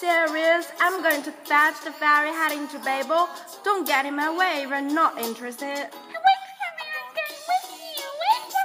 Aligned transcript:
Serious. 0.00 0.66
I'm 0.80 1.02
going 1.02 1.22
to 1.24 1.30
fetch 1.30 1.84
the 1.84 1.92
ferry 1.92 2.30
heading 2.30 2.66
to 2.68 2.78
Babel. 2.78 3.28
Don't 3.62 3.86
get 3.86 4.06
in 4.06 4.16
my 4.16 4.34
way 4.34 4.62
if 4.62 4.70
you're 4.70 4.80
not 4.80 5.18
interested. 5.18 5.66
Wait 5.66 5.90
for 5.90 6.70
me, 6.78 6.86
I'm 6.96 7.12
going 7.18 7.36
with 7.50 7.66
you. 7.98 8.08
Wait 8.22 8.42
for 8.54 8.64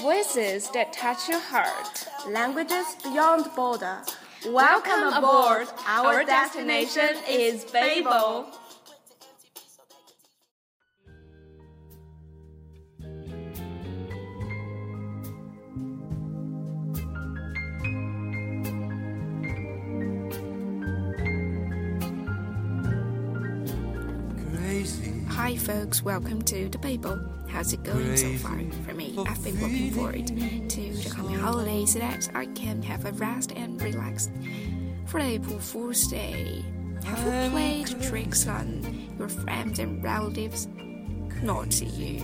me. 0.00 0.02
Voices 0.02 0.68
that 0.70 0.92
touch 0.92 1.28
your 1.28 1.38
heart. 1.38 2.08
Languages 2.28 2.96
beyond 3.04 3.54
border. 3.54 4.02
Welcome 4.48 5.12
aboard. 5.12 5.68
Our 5.86 6.24
destination 6.24 7.10
is 7.28 7.64
Babel. 7.66 8.48
Hi, 25.46 25.54
folks, 25.54 26.02
welcome 26.02 26.42
to 26.42 26.68
the 26.68 26.78
Babel. 26.78 27.20
How's 27.48 27.72
it 27.72 27.84
going 27.84 28.16
so 28.16 28.34
far? 28.38 28.58
For 28.84 28.94
me, 28.94 29.14
I've 29.16 29.44
been 29.44 29.60
looking 29.60 29.92
forward 29.92 30.26
to 30.26 30.34
the 30.34 31.08
coming 31.08 31.38
holidays 31.38 31.92
so 31.92 32.00
that 32.00 32.28
I 32.34 32.46
can 32.46 32.82
have 32.82 33.04
a 33.04 33.12
rest 33.12 33.52
and 33.52 33.80
relax. 33.80 34.28
For 35.04 35.20
April 35.20 35.60
Fool's 35.60 36.08
Day, 36.08 36.64
have 37.04 37.44
you 37.44 37.50
played 37.52 37.86
tricks 38.02 38.48
on 38.48 39.08
your 39.20 39.28
friends 39.28 39.78
and 39.78 40.02
relatives? 40.02 40.66
Not 41.44 41.70
to 41.70 41.84
you. 41.84 42.22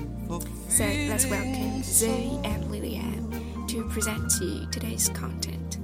So 0.69 0.83
let's 0.83 1.27
welcome 1.27 1.85
Zoe 1.85 2.41
and 2.43 2.73
Lillian 2.73 3.69
to 3.69 3.89
present 3.91 4.33
to 4.33 4.45
you 4.45 4.67
today's 4.73 5.11
content. 5.11 5.79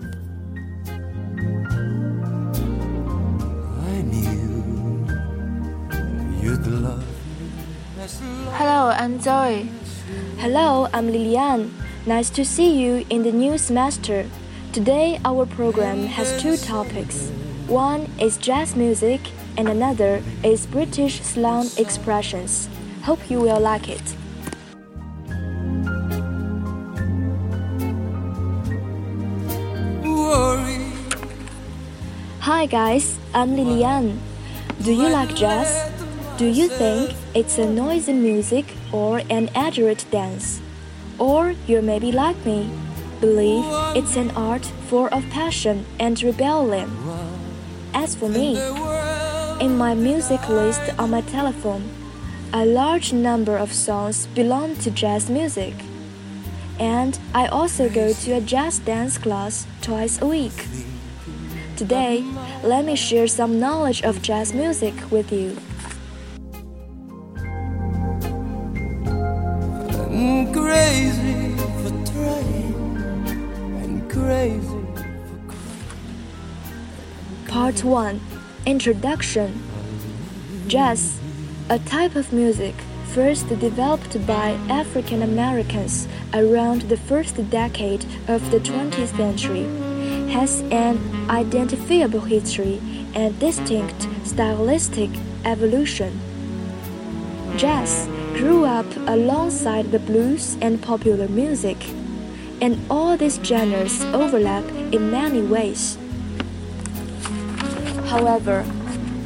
I 3.84 4.03
knew 4.03 5.06
you'd 6.42 6.66
love 6.66 7.17
Hello, 8.08 8.88
I'm 8.88 9.20
Zoe. 9.20 9.68
Hello, 10.38 10.88
I'm 10.94 11.08
Lilian. 11.08 11.74
Nice 12.06 12.30
to 12.30 12.44
see 12.44 12.80
you 12.80 13.04
in 13.10 13.22
the 13.22 13.30
new 13.30 13.58
semester. 13.58 14.24
Today, 14.72 15.20
our 15.26 15.44
program 15.44 16.06
has 16.06 16.40
two 16.40 16.56
topics. 16.56 17.28
One 17.66 18.08
is 18.18 18.38
jazz 18.38 18.74
music, 18.74 19.20
and 19.58 19.68
another 19.68 20.22
is 20.42 20.66
British 20.66 21.20
slang 21.20 21.68
expressions. 21.76 22.70
Hope 23.02 23.20
you 23.28 23.40
will 23.40 23.60
like 23.60 23.90
it. 23.90 24.00
Hi, 32.41 32.64
guys, 32.64 33.18
I'm 33.34 33.54
Lilian. 33.54 34.18
Do 34.80 34.92
you 34.92 35.10
like 35.10 35.34
jazz? 35.36 35.97
Do 36.38 36.47
you 36.47 36.69
think 36.69 37.16
it's 37.34 37.59
a 37.59 37.69
noisy 37.69 38.12
music 38.12 38.65
or 38.93 39.22
an 39.28 39.50
accurate 39.56 40.04
dance? 40.12 40.60
Or 41.19 41.56
you 41.66 41.82
maybe 41.82 42.12
like 42.12 42.37
me, 42.47 42.71
believe 43.21 43.65
it's 43.97 44.15
an 44.15 44.31
art 44.37 44.65
full 44.87 45.09
of 45.09 45.28
passion 45.31 45.84
and 45.98 46.22
rebellion. 46.22 46.93
As 47.93 48.15
for 48.15 48.28
me, 48.28 48.56
in 49.60 49.77
my 49.77 49.97
music 49.97 50.48
list 50.48 50.81
on 50.97 51.10
my 51.10 51.22
telephone, 51.22 51.91
a 52.53 52.65
large 52.65 53.12
number 53.12 53.56
of 53.56 53.72
songs 53.72 54.28
belong 54.28 54.77
to 54.77 54.93
jazz 54.93 55.28
music. 55.28 55.75
And 56.78 57.19
I 57.34 57.48
also 57.48 57.88
go 57.88 58.12
to 58.12 58.32
a 58.34 58.41
jazz 58.41 58.78
dance 58.78 59.19
class 59.19 59.66
twice 59.82 60.22
a 60.22 60.27
week. 60.28 60.69
Today, 61.75 62.22
let 62.62 62.84
me 62.84 62.94
share 62.94 63.27
some 63.27 63.59
knowledge 63.59 64.03
of 64.04 64.22
jazz 64.22 64.54
music 64.54 64.94
with 65.10 65.32
you. 65.32 65.56
Part 77.68 77.84
1 77.84 78.20
Introduction 78.64 79.62
Jazz, 80.68 81.20
a 81.68 81.78
type 81.78 82.16
of 82.16 82.32
music 82.32 82.74
first 83.12 83.46
developed 83.50 84.26
by 84.26 84.52
African 84.70 85.20
Americans 85.20 86.08
around 86.32 86.88
the 86.88 86.96
first 86.96 87.36
decade 87.50 88.06
of 88.26 88.50
the 88.50 88.58
20th 88.58 89.14
century, 89.14 89.64
has 90.32 90.62
an 90.70 90.98
identifiable 91.28 92.22
history 92.22 92.80
and 93.14 93.38
distinct 93.38 94.08
stylistic 94.24 95.10
evolution. 95.44 96.18
Jazz 97.58 98.08
grew 98.32 98.64
up 98.64 98.86
alongside 99.06 99.92
the 99.92 99.98
blues 99.98 100.56
and 100.62 100.82
popular 100.82 101.28
music, 101.28 101.76
and 102.62 102.80
all 102.88 103.14
these 103.18 103.38
genres 103.44 104.02
overlap 104.14 104.64
in 104.90 105.10
many 105.10 105.42
ways. 105.42 105.98
However, 108.06 108.64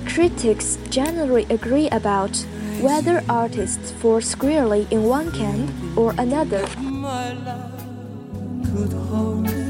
critics 0.07 0.79
generally 0.91 1.47
agree 1.51 1.89
about 1.91 2.37
whether 2.81 3.23
artists 3.29 3.93
fall 3.93 4.21
squarely 4.21 4.87
in 4.91 5.05
one 5.05 5.31
camp 5.33 5.71
or 5.97 6.15
another. 6.19 6.67
my 6.79 7.33
love 7.33 7.73
could 8.65 8.93
hold 8.93 9.49
you. 9.51 9.63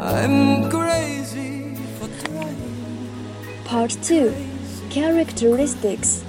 I'm 0.00 0.70
crazy 0.70 1.74
for. 1.98 2.08
Part 3.64 3.90
2 4.02 4.32
Characteristics 4.90 6.24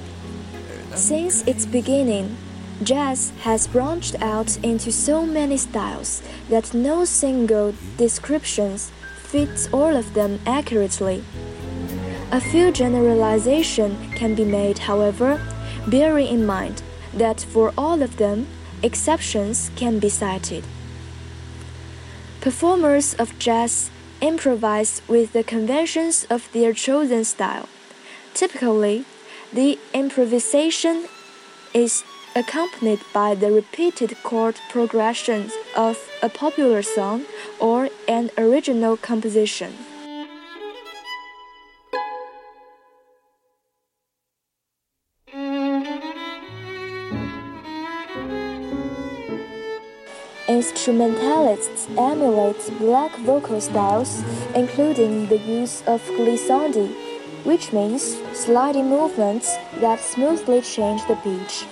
Since 0.93 1.43
its 1.47 1.65
beginning, 1.65 2.35
jazz 2.83 3.31
has 3.41 3.67
branched 3.67 4.15
out 4.21 4.57
into 4.63 4.91
so 4.91 5.25
many 5.25 5.57
styles 5.57 6.21
that 6.49 6.73
no 6.73 7.05
single 7.05 7.73
description 7.97 8.77
fits 8.77 9.69
all 9.73 9.95
of 9.95 10.13
them 10.13 10.39
accurately. 10.45 11.23
A 12.31 12.39
few 12.39 12.71
generalizations 12.71 13.97
can 14.15 14.35
be 14.35 14.45
made, 14.45 14.79
however, 14.79 15.41
bearing 15.87 16.27
in 16.27 16.45
mind 16.45 16.81
that 17.13 17.41
for 17.41 17.73
all 17.77 18.01
of 18.01 18.17
them, 18.17 18.47
exceptions 18.83 19.71
can 19.75 19.99
be 19.99 20.09
cited. 20.09 20.63
Performers 22.41 23.13
of 23.15 23.37
jazz 23.39 23.89
improvise 24.21 25.01
with 25.07 25.33
the 25.33 25.43
conventions 25.43 26.25
of 26.29 26.51
their 26.53 26.73
chosen 26.73 27.23
style. 27.23 27.67
Typically, 28.33 29.05
the 29.51 29.79
improvisation 29.93 31.07
is 31.73 32.03
accompanied 32.39 33.01
by 33.11 33.35
the 33.35 33.51
repeated 33.51 34.15
chord 34.23 34.55
progressions 34.69 35.51
of 35.75 35.97
a 36.23 36.29
popular 36.29 36.81
song 36.81 37.25
or 37.59 37.89
an 38.07 38.31
original 38.37 38.95
composition. 38.95 39.73
Instrumentalists 50.47 51.87
emulate 51.97 52.61
black 52.79 53.13
vocal 53.19 53.59
styles, 53.59 54.23
including 54.55 55.27
the 55.27 55.37
use 55.39 55.83
of 55.87 56.01
glissandi, 56.17 56.89
which 57.43 57.73
means 57.73 58.17
sliding 58.33 58.89
movements 58.89 59.57
that 59.81 59.99
smoothly 59.99 60.61
change 60.61 61.05
the 61.07 61.15
pitch, 61.17 61.65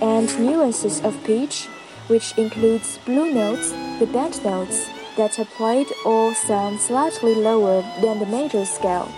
and 0.00 0.28
nuances 0.40 1.00
of 1.02 1.22
pitch, 1.24 1.66
which 2.08 2.36
includes 2.38 2.98
blue 3.04 3.32
notes, 3.32 3.72
the 3.98 4.06
bent 4.06 4.44
notes 4.44 4.88
that 5.16 5.38
are 5.38 5.44
played 5.56 5.86
or 6.04 6.34
sound 6.34 6.80
slightly 6.80 7.34
lower 7.34 7.82
than 8.00 8.18
the 8.18 8.26
major 8.26 8.64
scale, 8.64 9.08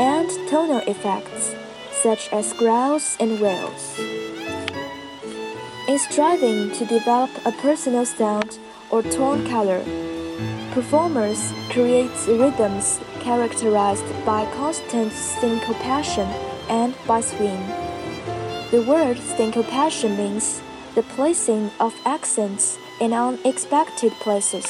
and 0.00 0.28
tonal 0.48 0.82
effects, 0.88 1.54
such 1.92 2.28
as 2.32 2.52
growls 2.54 3.16
and 3.20 3.40
wails. 3.40 3.98
In 5.86 5.98
striving 5.98 6.70
to 6.72 6.84
develop 6.86 7.30
a 7.44 7.52
personal 7.52 8.06
sound 8.06 8.58
or 8.90 9.02
tone 9.02 9.46
color, 9.46 9.84
performers 10.72 11.52
create 11.70 12.10
rhythms 12.26 13.00
characterized 13.20 14.04
by 14.24 14.44
constant 14.54 15.12
syncopation 15.12 16.28
and 16.68 16.94
by 17.06 17.20
swing. 17.20 17.83
The 18.74 18.82
word 18.82 19.18
syncopation 19.18 20.16
means 20.16 20.60
the 20.96 21.04
placing 21.14 21.70
of 21.78 21.94
accents 22.04 22.76
in 23.00 23.12
unexpected 23.12 24.10
places, 24.14 24.66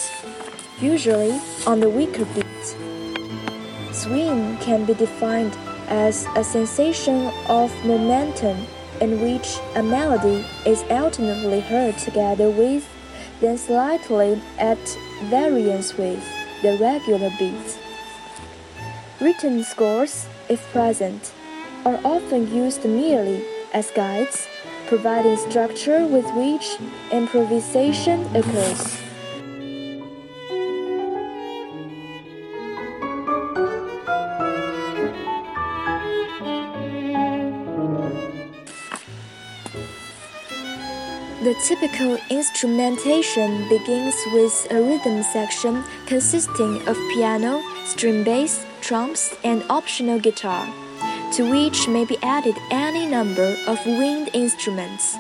usually 0.79 1.41
on 1.67 1.81
the 1.81 1.89
weaker 1.89 2.27
beat. 2.27 2.77
Swing 3.95 4.59
can 4.59 4.85
be 4.85 4.93
defined 4.93 5.57
as 5.89 6.27
a 6.37 6.45
sensation 6.45 7.33
of 7.49 7.73
momentum 7.87 8.67
in 9.01 9.23
which 9.23 9.57
a 9.75 9.83
melody 9.83 10.45
is 10.67 10.83
alternately 10.91 11.61
heard 11.61 11.97
together 11.97 12.51
with, 12.51 12.87
then 13.41 13.57
slightly 13.57 14.39
at 14.59 14.99
variance 15.31 15.97
with, 15.97 16.23
the 16.61 16.77
regular 16.77 17.31
beat. 17.39 17.79
Written 19.19 19.65
scores, 19.65 20.27
if 20.51 20.61
present, 20.73 21.33
are 21.87 21.99
often 22.05 22.55
used 22.55 22.85
merely 22.85 23.43
as 23.75 23.91
guides, 23.91 24.49
providing 24.87 25.37
structure 25.37 26.07
with 26.07 26.25
which 26.35 26.79
improvisation 27.13 28.25
occurs. 28.35 28.97
The 41.45 41.55
typical 41.63 42.17
instrumentation 42.31 43.69
begins 43.69 44.15
with 44.33 44.67
a 44.71 44.81
rhythm 44.81 45.23
section 45.23 45.85
consisting 46.07 46.81
of 46.89 46.97
piano, 47.13 47.63
string 47.85 48.25
bass, 48.25 48.65
drums, 48.81 49.35
and 49.45 49.63
optional 49.69 50.19
guitar, 50.19 50.67
to 51.35 51.51
which 51.51 51.89
may 51.89 52.05
be 52.05 52.17
added 52.23 52.57
any 52.71 53.07
number 53.07 53.57
of 53.67 53.85
wind 53.87 54.31
instruments. 54.35 55.17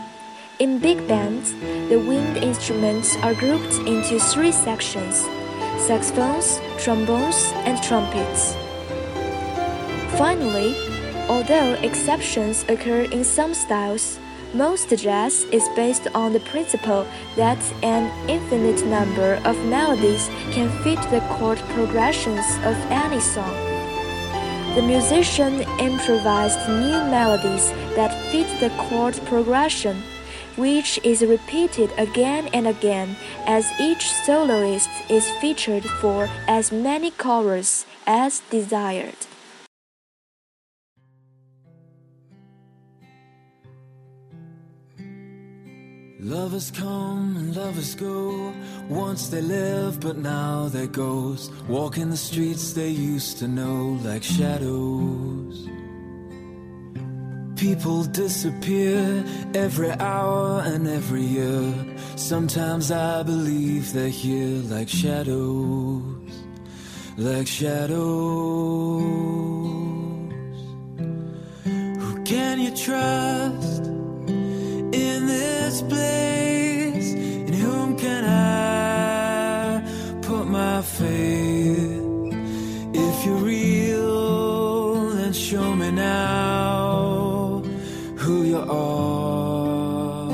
In 0.60 0.78
big 0.78 1.08
bands, 1.08 1.52
the 1.88 1.98
wind 1.98 2.36
instruments 2.36 3.16
are 3.16 3.34
grouped 3.34 3.74
into 3.88 4.20
three 4.20 4.52
sections 4.52 5.26
saxophones, 5.88 6.60
trombones, 6.78 7.50
and 7.66 7.82
trumpets. 7.82 8.54
Finally, 10.16 10.76
although 11.28 11.74
exceptions 11.82 12.64
occur 12.68 13.02
in 13.10 13.24
some 13.24 13.52
styles, 13.52 14.20
most 14.54 14.88
jazz 14.90 15.42
is 15.50 15.68
based 15.74 16.06
on 16.14 16.32
the 16.32 16.40
principle 16.40 17.04
that 17.34 17.60
an 17.82 18.04
infinite 18.30 18.86
number 18.86 19.34
of 19.44 19.56
melodies 19.66 20.28
can 20.52 20.70
fit 20.84 21.02
the 21.10 21.20
chord 21.34 21.58
progressions 21.74 22.46
of 22.58 22.76
any 22.88 23.18
song. 23.18 23.73
The 24.74 24.82
musician 24.82 25.60
improvised 25.78 26.68
new 26.68 26.98
melodies 27.08 27.70
that 27.94 28.10
fit 28.32 28.48
the 28.58 28.70
chord 28.76 29.14
progression, 29.24 30.02
which 30.56 30.98
is 31.04 31.22
repeated 31.22 31.92
again 31.96 32.48
and 32.52 32.66
again 32.66 33.14
as 33.46 33.70
each 33.80 34.10
soloist 34.10 34.90
is 35.08 35.30
featured 35.40 35.84
for 35.84 36.28
as 36.48 36.72
many 36.72 37.12
choruses 37.12 37.86
as 38.04 38.40
desired. 38.50 39.14
Lovers 46.24 46.70
come 46.70 47.36
and 47.36 47.54
lovers 47.54 47.94
go. 47.94 48.54
Once 48.88 49.28
they 49.28 49.42
lived, 49.42 50.00
but 50.00 50.16
now 50.16 50.70
they're 50.70 50.86
ghosts. 50.86 51.50
Walking 51.68 52.08
the 52.08 52.16
streets 52.16 52.72
they 52.72 52.88
used 52.88 53.36
to 53.40 53.46
know 53.46 54.00
like 54.02 54.22
shadows. 54.22 55.68
People 57.56 58.04
disappear 58.04 59.22
every 59.54 59.90
hour 59.90 60.62
and 60.64 60.88
every 60.88 61.24
year. 61.24 61.74
Sometimes 62.16 62.90
I 62.90 63.22
believe 63.22 63.92
they're 63.92 64.08
here 64.08 64.62
like 64.74 64.88
shadows. 64.88 66.32
Like 67.18 67.46
shadows. 67.46 67.98
Who 71.64 72.24
can 72.24 72.60
you 72.60 72.74
trust? 72.74 73.23
Who 88.24 88.42
you 88.44 88.58
are. 88.58 90.30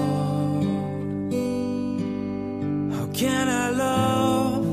How 2.94 3.06
can 3.12 3.48
I 3.48 3.70
love 3.70 4.64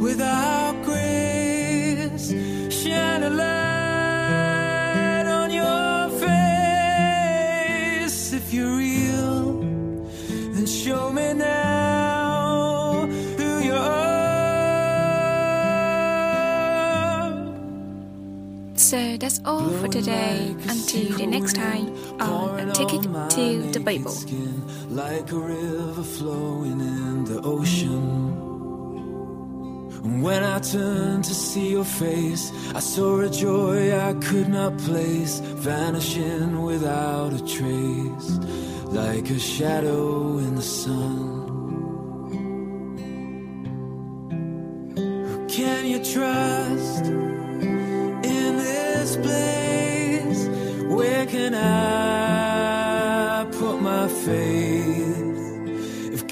without 0.00 0.82
grace? 0.84 2.32
Shine 2.70 3.24
a 3.24 3.30
light 3.42 5.26
on 5.40 5.50
your 5.50 6.08
face 6.24 6.32
if 8.32 8.54
you're 8.54 8.74
real. 8.74 9.60
Then 10.54 10.64
show 10.64 11.12
me 11.12 11.34
now 11.34 13.06
who 13.36 13.58
you 13.68 13.74
are. 13.74 14.14
So 18.76 19.18
that's 19.18 19.42
all 19.44 19.68
for 19.68 19.88
today. 19.88 20.54
Until 20.68 21.18
the 21.18 21.26
next 21.26 21.54
time 21.56 21.92
on 22.20 22.72
Take 22.72 22.94
It 22.94 23.02
to 23.02 23.70
the 23.72 23.80
Bible. 23.80 24.10
Skin, 24.10 24.62
like 24.94 25.30
a 25.32 25.36
river 25.36 26.02
flowing 26.02 26.80
in 26.80 27.24
the 27.24 27.40
ocean. 27.42 28.42
And 30.04 30.22
when 30.22 30.42
I 30.42 30.58
turned 30.58 31.24
to 31.24 31.34
see 31.34 31.70
your 31.70 31.84
face, 31.84 32.52
I 32.74 32.80
saw 32.80 33.20
a 33.20 33.30
joy 33.30 33.98
I 33.98 34.12
could 34.14 34.48
not 34.48 34.76
place, 34.78 35.40
vanishing 35.40 36.62
without 36.62 37.32
a 37.32 37.38
trace, 37.38 38.30
like 38.88 39.30
a 39.30 39.38
shadow 39.38 40.38
in 40.38 40.56
the 40.56 40.62
sun. 40.62 41.33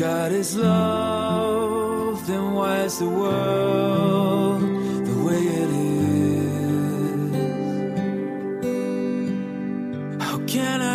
God 0.02 0.32
is 0.32 0.56
love, 0.56 2.26
then 2.26 2.54
why 2.54 2.80
is 2.80 2.99
the 2.99 3.09
world 3.09 4.61
the 4.61 5.23
way 5.25 5.42
it 5.62 5.71
is? 10.18 10.23
How 10.25 10.38
can 10.47 10.82
I? 10.82 10.91